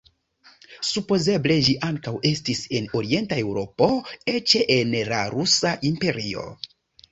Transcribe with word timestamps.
Supozeble 0.87 1.57
ĝi 1.67 1.75
ankaŭ 1.87 2.13
estis 2.29 2.63
en 2.79 2.89
orienta 3.01 3.39
Eŭropo, 3.43 3.91
eĉ 4.35 4.57
en 4.79 4.99
la 5.13 5.23
Rusa 5.37 5.77
Imperio. 5.95 6.51